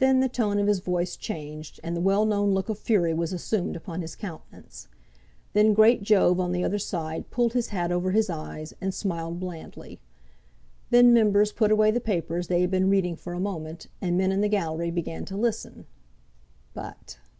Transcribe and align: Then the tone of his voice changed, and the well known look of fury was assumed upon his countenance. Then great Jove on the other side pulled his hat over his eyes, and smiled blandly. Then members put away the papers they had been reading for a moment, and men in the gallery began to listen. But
Then 0.00 0.18
the 0.18 0.28
tone 0.28 0.58
of 0.58 0.66
his 0.66 0.80
voice 0.80 1.14
changed, 1.16 1.78
and 1.84 1.96
the 1.96 2.00
well 2.00 2.24
known 2.26 2.50
look 2.50 2.68
of 2.68 2.80
fury 2.80 3.14
was 3.14 3.32
assumed 3.32 3.76
upon 3.76 4.00
his 4.02 4.16
countenance. 4.16 4.88
Then 5.52 5.72
great 5.72 6.02
Jove 6.02 6.40
on 6.40 6.50
the 6.50 6.64
other 6.64 6.80
side 6.80 7.30
pulled 7.30 7.52
his 7.52 7.68
hat 7.68 7.92
over 7.92 8.10
his 8.10 8.28
eyes, 8.28 8.74
and 8.80 8.92
smiled 8.92 9.38
blandly. 9.38 10.00
Then 10.90 11.12
members 11.12 11.52
put 11.52 11.70
away 11.70 11.92
the 11.92 12.00
papers 12.00 12.48
they 12.48 12.60
had 12.62 12.72
been 12.72 12.90
reading 12.90 13.14
for 13.14 13.32
a 13.32 13.38
moment, 13.38 13.86
and 14.00 14.18
men 14.18 14.32
in 14.32 14.40
the 14.40 14.48
gallery 14.48 14.90
began 14.90 15.24
to 15.26 15.36
listen. 15.36 15.86
But 16.74 17.18